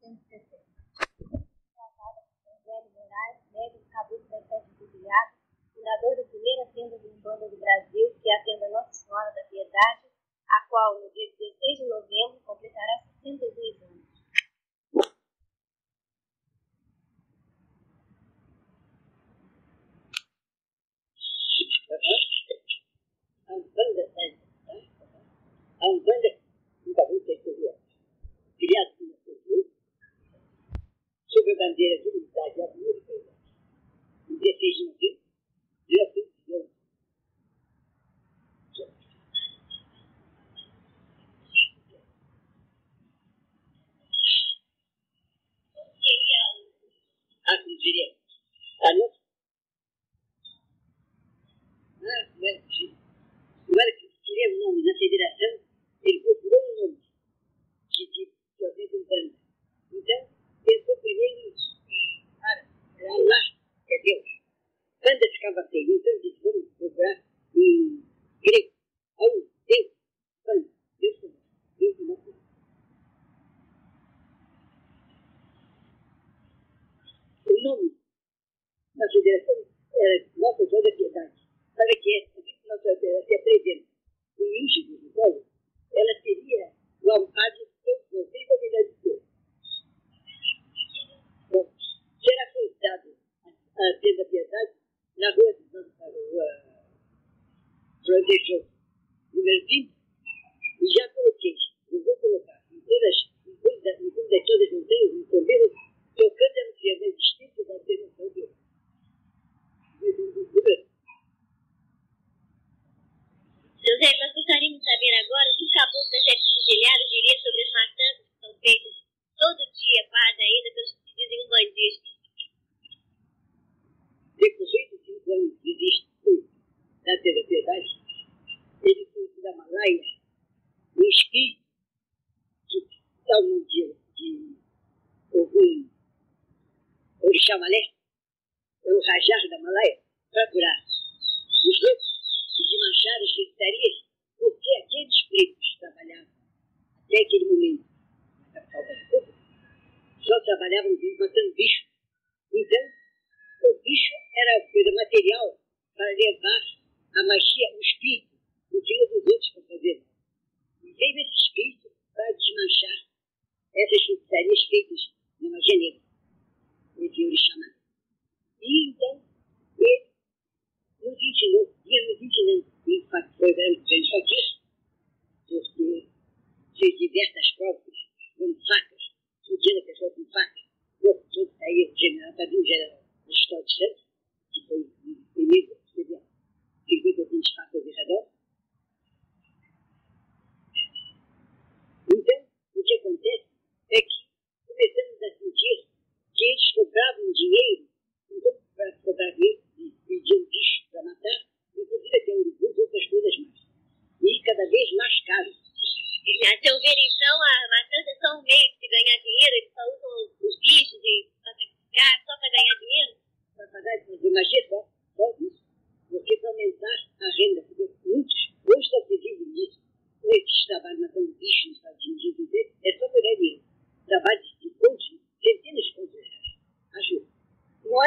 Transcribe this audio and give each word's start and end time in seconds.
160. 0.00 0.56
Casada 1.76 2.24
com 2.44 2.58
Zélio 2.64 2.90
Moraes, 2.94 3.38
médico 3.52 3.90
fundador 5.74 6.16
da 6.16 6.24
primeira 6.24 6.66
tenda 6.66 6.98
de 6.98 7.08
Umbanda 7.08 7.48
do 7.48 7.56
Brasil, 7.56 8.14
que 8.22 8.30
é 8.30 8.32
né? 8.32 8.40
a 8.40 8.44
tenda 8.44 8.68
Nossa 8.68 8.92
Senhora 8.92 9.30
da 9.32 9.44
Piedade, 9.44 10.06
a 10.48 10.66
qual, 10.68 11.00
no 11.00 11.10
dia 11.10 11.30
16 11.38 11.78
de 11.78 11.88
novembro, 11.88 12.40
completará 12.44 13.02
62 13.22 13.82
anos. 13.82 14.00
A 23.48 23.54
Umbanda, 23.54 24.02
a 24.02 24.72
né? 24.72 24.88
Umbanda, 25.82 26.38
nunca 26.86 27.02
né? 27.02 27.08
tá 27.08 27.08
vou 27.08 27.20
sob 31.40 31.50
a 31.52 31.56
bandeira 31.56 32.02
de 32.02 32.08
unidade 32.08 32.58
e 32.58 32.62
amor 32.62 32.94
e 32.96 33.00
verdade. 33.00 33.38
Em 34.28 34.36
16 34.36 34.76
de 34.76 34.84
novembro 34.84 35.20
de 35.88 35.96
1911. 35.96 36.70
Ah, 36.70 37.16
como? 41.88 42.14
A 47.46 47.56
tá 47.56 47.62
ah, 48.82 48.90
é 48.90 48.94
não 52.00 52.10
é, 52.10 52.30
não 52.36 52.48
é, 52.48 52.52
não 53.68 53.80
não 54.58 54.69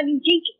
gente, 0.05 0.52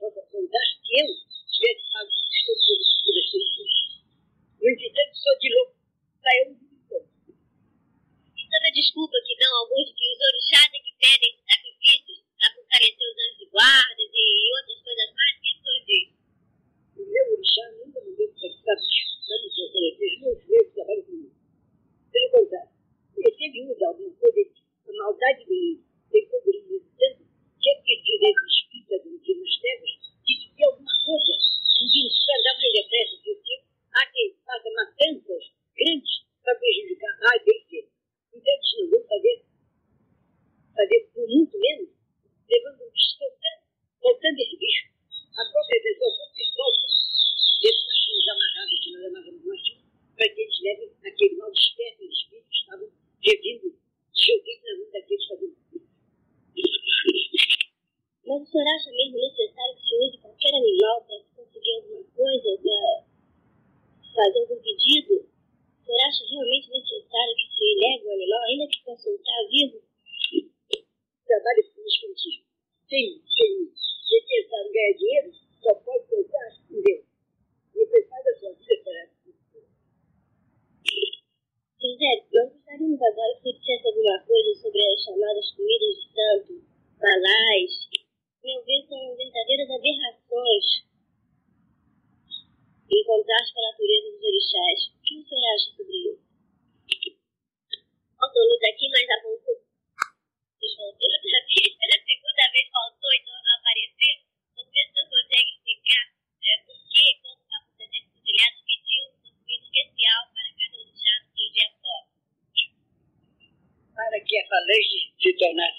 falei 114.53 114.82
de 114.82 115.14
se 115.17 115.34
tornar 115.34 115.73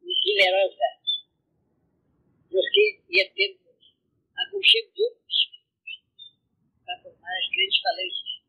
generosa, 0.00 0.88
porque 2.48 3.02
ia 3.10 3.30
ter 3.32 3.60
aconchego 4.34 4.92
de 4.94 5.02
outros 5.02 5.36
para 6.86 7.02
formar 7.02 7.36
as 7.36 7.50
grandes 7.52 7.80
falanges, 7.82 8.40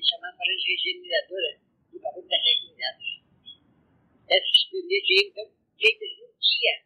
chamar 0.00 0.32
para 0.32 0.38
falange 0.38 0.64
regeneradora, 0.66 1.60
do 1.92 2.00
favor 2.00 2.24
das 2.26 2.40
regeneradas. 2.40 3.06
Essas 4.28 4.64
primeiras 4.70 5.28
então, 5.28 5.52
feitas 5.78 6.10
no 6.16 6.32
dia 6.40 6.82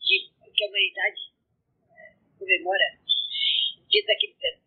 de, 0.00 0.32
que 0.56 0.64
a 0.64 0.66
humanidade 0.66 1.20
é, 1.88 2.14
comemora, 2.36 2.98
o 3.78 3.86
dia 3.86 4.04
daquele 4.06 4.34
tempo. 4.34 4.62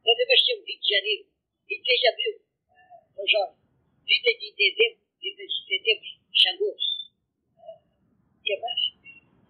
Então, 0.00 0.14
depois 0.14 0.44
ter 0.44 0.62
20 0.62 0.78
de 0.78 0.90
janeiro, 0.90 1.26
23 1.68 2.00
de 2.00 2.08
abril, 2.08 2.42
São 3.16 3.26
João, 3.28 3.56
30 4.06 4.38
de 4.38 4.52
dezembro, 4.52 5.01
Chegou. 6.42 6.74
O 6.74 8.42
que 8.42 8.58
mais? 8.58 8.80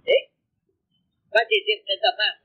Hein? 0.06 0.30
Vai 1.32 1.46
dizer 1.46 1.82
que. 1.86 2.41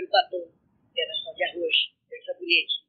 pelo 0.00 0.08
batom, 0.08 0.48
que 0.94 1.00
é 1.00 1.04
era 1.04 1.34
de 1.34 1.44
arroz, 1.44 1.76
pelo 2.08 2.24
sabonete. 2.24 2.79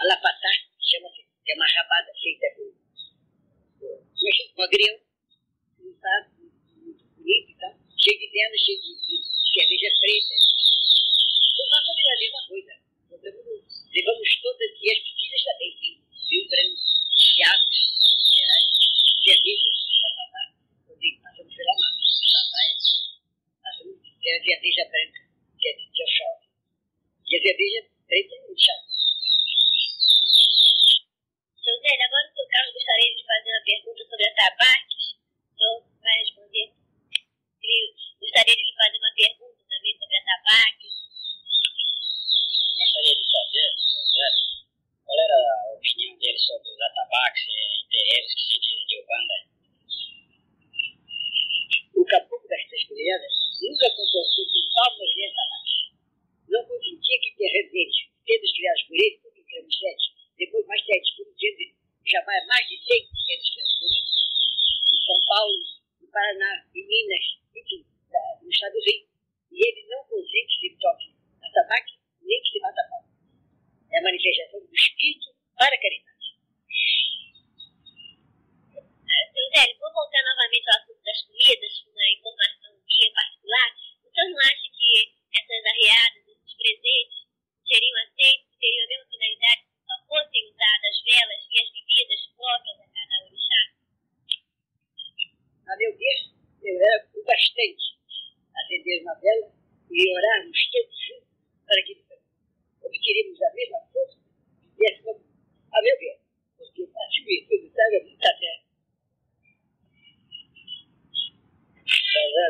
a 0.00 0.04
lapatá, 0.08 0.48
chama-se, 0.80 1.20
é 1.20 1.54
uma 1.54 1.66
rabada 1.66 2.10
feita 2.22 2.46
com, 2.56 2.72
com 4.54 4.62
agrião, 4.62 4.98
sabe? 6.00 6.28
Muito 6.80 7.04
bonito 7.04 7.50
e 7.50 7.54
tal. 7.60 7.74
Cheio 8.00 8.18
de 8.18 8.30
dentro, 8.32 8.58
cheio 8.64 8.80
de, 8.80 8.96
de, 8.96 9.20
de 9.20 9.52
cerveja 9.52 9.86
é 9.86 9.98
preta, 10.00 10.39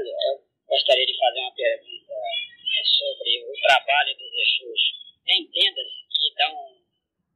Eu 0.08 0.42
gostaria 0.66 1.04
de 1.04 1.18
fazer 1.18 1.40
uma 1.40 1.52
pergunta 1.52 2.12
é, 2.12 2.84
sobre 2.84 3.44
o 3.44 3.52
trabalho 3.60 4.16
dos 4.16 4.32
Exus. 4.32 4.80
Tem 5.26 5.46
tendas 5.46 5.92
que 6.08 6.34
dão 6.36 6.76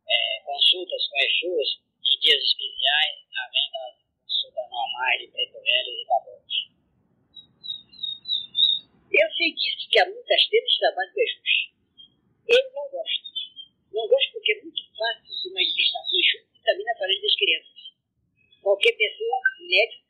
é, 0.08 0.40
consultas 0.44 1.08
com 1.08 1.16
Exus 1.18 1.80
em 2.08 2.18
dias 2.20 2.42
especiais, 2.42 3.18
além 3.36 3.70
das 3.70 3.96
consultas 4.24 4.70
normais 4.70 5.20
de 5.20 5.28
preto 5.28 5.60
velho 5.60 5.92
e 5.92 6.04
caboclos. 6.06 6.70
Eu 9.12 9.30
sei 9.36 9.52
disso, 9.52 9.88
que 9.90 9.98
há 10.00 10.06
muitas 10.06 10.48
tendas 10.48 10.72
que 10.72 10.78
trabalham 10.78 11.12
com 11.12 11.20
Exus. 11.20 11.54
Eu 12.48 12.72
não 12.72 12.88
gosto. 12.88 13.24
Não 13.92 14.08
gosto 14.08 14.32
porque 14.32 14.52
é 14.52 14.62
muito 14.62 14.82
fácil 14.96 15.34
se 15.34 15.52
manifestar 15.52 16.00
com 16.00 16.16
Exu 16.16 16.38
e 16.54 16.58
também 16.64 16.84
na 16.84 16.96
frente 16.96 17.20
das 17.20 17.36
crianças. 17.36 17.92
Qualquer 18.62 18.96
pessoa, 18.96 19.40
médico, 19.60 20.04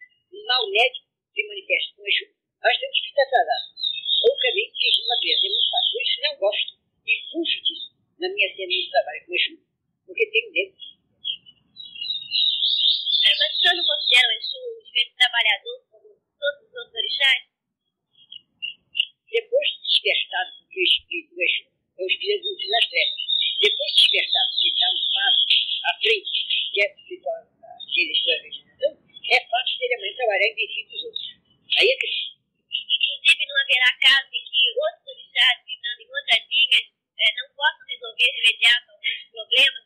mal 0.46 0.70
médico, 0.70 1.06
se 1.34 1.48
manifesta 1.48 1.96
com 1.96 2.06
Exu, 2.06 2.44
nós 2.64 2.78
temos 2.78 2.98
que 2.98 3.08
estar 3.08 3.22
atrasados. 3.28 3.76
Ou 4.24 4.36
também 4.40 4.72
fingindo 4.72 5.04
uma 5.04 5.18
criança. 5.20 5.44
É 5.44 5.50
muito 5.52 5.68
fácil. 5.68 5.92
Por 5.92 6.02
isso 6.02 6.20
não 6.24 6.36
gosto 6.38 6.72
e 7.04 7.12
fujo 7.28 7.60
disso 7.60 7.88
na 8.18 8.28
minha 8.32 8.48
cena 8.56 8.72
de 8.72 8.90
trabalho 8.90 9.26
com 9.26 9.34
Exu, 9.34 9.54
porque 10.06 10.26
tenho 10.32 10.52
medo. 10.52 10.74
É, 13.24 13.30
mas 13.36 13.52
o 13.52 13.58
senhor 13.60 13.74
não 13.76 13.84
considera 13.84 14.28
o 14.28 14.32
Exu 14.32 14.58
um 14.64 14.80
espírito 14.80 15.16
trabalhador 15.20 15.76
como 15.92 16.08
todos 16.40 16.60
os 16.64 16.72
outros 16.72 16.94
orixás? 16.94 17.42
Depois 19.28 19.68
de 19.68 19.80
despertado, 19.84 20.50
porque 20.56 20.80
o 20.80 20.84
espírito 20.88 21.34
do 21.34 21.42
Exu 21.42 21.64
é 21.68 22.02
o 22.02 22.06
espírito 22.08 22.42
do 22.48 22.68
nas 22.70 22.86
trevas. 22.88 23.22
Depois 23.60 23.90
de 23.92 23.96
despertado, 24.00 24.50
se 24.56 24.68
dá 24.72 24.88
um 24.88 25.02
passo 25.12 25.46
à 25.84 25.92
frente, 26.04 26.36
que 26.72 26.80
é 26.82 26.86
aquele 26.92 27.16
extraordinário, 27.16 27.80
é 29.32 29.40
amanhã 29.96 30.14
trabalhar 30.16 30.48
em 30.48 30.54
benefício 30.54 30.92
dos 30.92 31.04
outros. 31.04 31.28
Aí 31.80 31.88
é 31.88 31.96
Cristo. 31.96 32.34
Inclusive, 32.68 33.46
não 33.48 33.56
haverá 33.56 33.90
caso 34.04 34.28
em 34.36 34.44
que 34.44 34.64
outros 34.76 35.06
orixás, 35.08 35.56
visando 35.64 36.00
em 36.04 36.10
outras 36.12 36.44
linhas, 36.44 36.84
eh, 36.92 37.32
não 37.40 37.48
possam 37.56 37.86
resolver 37.88 38.28
de 38.28 38.38
imediato 38.44 38.90
alguns 38.92 39.20
problemas 39.32 39.83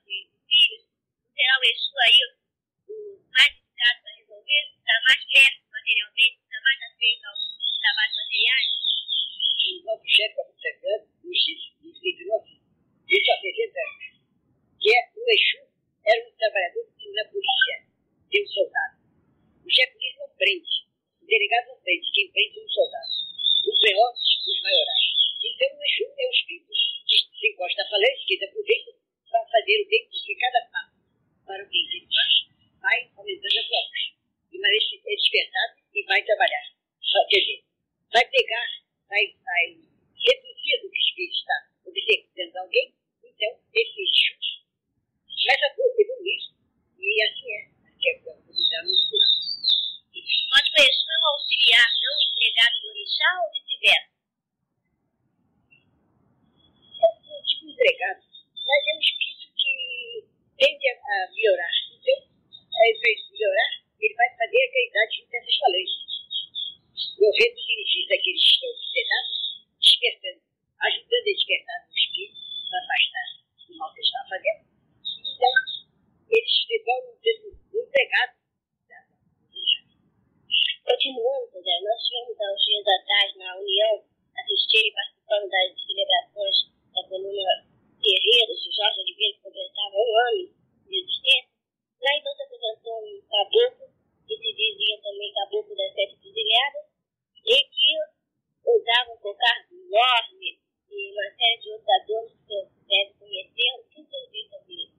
लौकिक 42.58 42.97
enorme 99.98 100.60
e 100.90 101.12
uma 101.12 101.28
série 101.34 101.58
de 101.60 101.70
outros 101.70 101.88
adornos 101.90 102.32
que 102.46 102.54
eu 102.54 102.70
deve 102.86 103.14
conhecer. 103.18 103.70
O 103.78 103.84
que 103.90 104.02
você 104.02 104.30
diz 104.30 104.48
sobre 104.48 104.74
isso? 104.74 104.98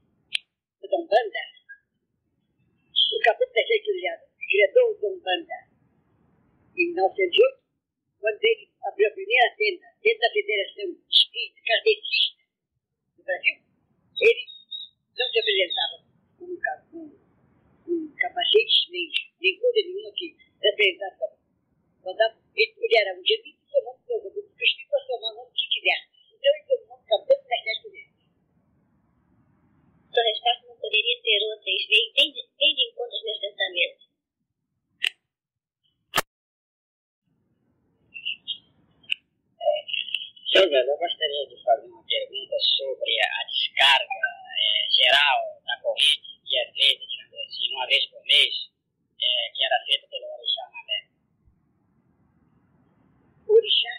o 0.81 0.87
Dombanda. 0.87 1.39
O 3.15 3.19
caboclo 3.23 3.53
da 3.53 3.63
criador 4.49 4.91
o 4.91 4.99
Dombanda. 4.99 5.57
Em 6.75 6.85
1908, 6.93 7.59
quando 8.19 8.43
ele 8.43 8.69
abriu 8.83 9.07
a 9.07 9.13
primeira 9.13 9.55
tenda 9.55 9.87
dentro 10.03 10.19
da 10.19 10.31
Federação 10.31 10.97
Espírita 11.09 11.61
Kardecista 11.65 12.43
do 13.17 13.23
Brasil, 13.23 13.55
ele 14.19 14.45
não 15.17 15.27
se 15.31 15.39
apresentava 15.39 16.03
com 16.37 16.45
um, 16.93 17.17
um 17.87 18.15
capacete, 18.15 18.91
nem, 18.91 19.09
nem 19.41 19.59
coisa 19.59 19.79
nenhuma 19.87 20.11
que 20.13 20.35
dava- 22.03 22.37
Ele, 22.55 22.97
era 22.97 23.19
um 23.19 23.25
jeito 23.25 23.58
de 23.79 23.85
tomar 23.85 23.91
o 23.91 24.07
caboclo, 24.07 24.41
porque 24.43 25.13
o 25.13 25.35
nome 25.35 25.51
que 25.55 25.67
quiser. 25.69 25.99
Então 26.33 26.51
ele 26.55 26.65
tomou 26.67 26.97
o 26.97 27.05
caboclo 27.05 27.47
das 27.47 27.63
sete 27.63 27.87
mulheres. 27.87 28.15
Sua 30.13 30.23
resposta 30.23 30.67
não 30.67 30.77
poderia 30.77 31.21
ser 31.21 31.39
outra, 31.47 31.69
e 31.69 31.87
vem 31.87 32.13
bem 32.13 32.33
de, 32.33 32.41
bem 32.57 32.75
de 32.75 32.81
encontro 32.89 33.23
meus 33.23 33.39
pensamentos. 33.39 34.09
Seu 40.51 40.63
eu 40.65 40.97
gostaria 40.97 41.47
de 41.47 41.63
fazer 41.63 41.87
uma 41.87 42.03
pergunta 42.03 42.55
sobre 42.59 43.21
a 43.21 43.43
descarga 43.45 44.29
eh, 44.57 44.89
geral 44.91 45.61
da 45.63 45.79
corrente 45.79 46.41
que 46.43 46.57
é 46.57 46.73
feita, 46.73 47.05
digamos 47.05 47.39
assim, 47.45 47.71
uma 47.71 47.85
vez 47.85 48.05
por 48.07 48.25
mês, 48.25 48.71
eh, 49.21 49.51
que 49.53 49.63
era 49.63 49.85
feita 49.85 50.07
pelo 50.07 50.25
Mané. 50.25 51.09
o 53.49 53.58
orixá, 53.69 53.93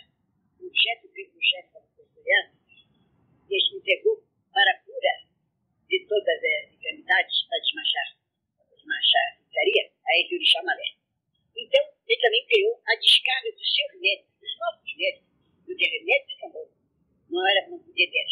o 0.59 0.67
chefe, 0.75 1.07
o 1.07 1.43
chefe 1.43 1.73
da 1.73 1.81
ele 3.51 3.75
me 3.75 3.81
pegou 3.83 4.23
para 4.53 4.71
a 4.71 4.79
cura 4.83 5.15
de 5.89 6.07
todas 6.07 6.39
as 6.43 6.75
enfermidades, 6.75 7.47
para 7.49 7.59
desmanchar, 7.61 8.19
para 8.59 8.77
desmanchar 8.77 9.39
a 9.39 10.11
a 10.11 10.19
esse 10.19 10.35
orixá 10.35 10.63
malé. 10.63 10.95
Então, 11.57 11.85
ele 12.09 12.21
também 12.21 12.47
criou 12.47 12.83
a 12.85 12.95
descarga 12.97 13.53
dos 13.53 13.75
seus 13.75 14.01
médicos, 14.01 14.41
dos 14.41 14.59
nossos 14.59 14.97
médicos, 14.97 15.29
do 15.67 15.77
remédio 15.77 16.27
de 16.27 16.41
São 16.41 16.51
Paulo. 16.51 16.71
Não 17.31 17.49
era, 17.49 17.69
não 17.69 17.79
podia 17.79 18.11
ter 18.11 18.27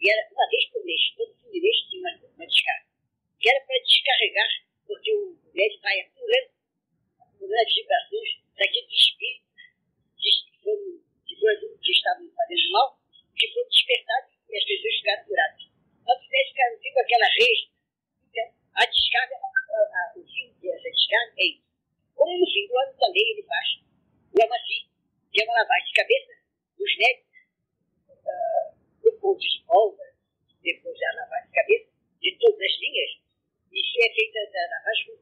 e 0.00 0.10
era 0.10 0.28
uma 0.32 0.48
vez 0.48 0.64
por 0.70 0.84
mês, 0.84 1.00
todo 1.16 1.34
fim 1.34 1.50
de 1.50 1.60
mês 1.60 1.76
tinha 1.88 2.00
uma, 2.00 2.10
uma 2.36 2.46
descarga. 2.46 2.86
Que 3.40 3.50
era 3.50 3.60
para 3.66 3.78
descarregar, 3.80 4.50
porque 4.86 5.12
o 5.12 5.36
médico 5.52 5.82
vai 5.82 6.00
acumulando, 6.00 6.50
acumulando 7.20 7.60
as 7.60 7.74
vibrações 7.74 8.28
daqueles 8.56 8.92
espíritos 8.92 9.47
foram, 10.68 11.00
que 11.24 11.34
foram 11.40 11.78
que 11.80 11.92
estavam 11.92 12.28
fazendo 12.36 12.70
mal, 12.72 12.98
que 13.36 13.48
foram 13.52 13.68
despertados 13.68 14.32
e 14.48 14.56
as 14.56 14.64
pessoas 14.64 14.94
ficaram 14.96 15.24
curadas. 15.24 15.62
Mas 16.04 16.20
os 16.20 16.28
médicos 16.28 16.52
ficaram 16.52 16.78
tipo 16.78 16.98
aquela 17.00 17.26
rede. 17.26 17.70
Então, 18.28 18.46
a 18.74 18.84
descarga, 18.84 19.34
a, 19.36 19.78
a, 19.80 20.18
o 20.18 20.24
fim 20.24 20.52
dessa 20.60 20.90
descarga 20.90 21.32
é 21.38 21.44
isso. 21.44 21.62
Como 22.14 22.38
no 22.38 22.46
fim 22.46 22.66
do 22.66 22.78
ano 22.78 22.92
também 22.98 23.30
ele 23.30 23.42
faz 23.44 23.68
o 24.34 24.42
amaci, 24.42 24.78
que 25.32 25.40
é 25.40 25.44
uma 25.44 25.54
lavagem 25.54 25.86
de 25.86 25.92
cabeça 25.92 26.32
dos 26.76 26.96
médicos, 26.98 27.38
uh, 28.10 28.74
do 29.02 29.12
ponto 29.20 29.40
de 29.40 29.62
pólvora, 29.64 30.12
depois 30.62 30.98
da 30.98 31.22
lavagem 31.22 31.48
de 31.48 31.54
cabeça, 31.54 31.88
de 32.20 32.38
todas 32.38 32.60
as 32.60 32.80
linhas, 32.80 33.10
e 33.72 34.04
é 34.04 34.14
feita 34.14 34.38
a 34.38 34.76
lavagem 34.76 35.16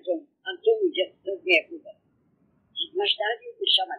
Benton, 0.00 0.26
Antônio 0.46 0.90
de 0.92 1.02
Assunção 1.02 1.38
Vérgula. 1.42 1.92
Mais 2.94 3.14
tarde, 3.16 3.44
o 3.60 3.66
chamam 3.68 3.98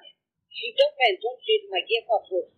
Então, 0.66 0.88
Benton 0.98 1.38
fez 1.46 1.66
uma 1.66 1.80
guerra 1.82 2.06
com 2.08 2.16
a 2.16 2.28
força 2.28 2.51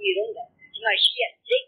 se 0.00 0.08
desvetalaram 0.14 1.59